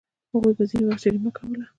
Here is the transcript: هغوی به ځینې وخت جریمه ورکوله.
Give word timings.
هغوی 0.31 0.53
به 0.57 0.63
ځینې 0.69 0.85
وخت 0.87 1.01
جریمه 1.03 1.27
ورکوله. 1.29 1.65